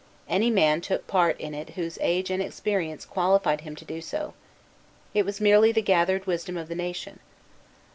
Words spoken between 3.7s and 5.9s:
to do so. It was merely the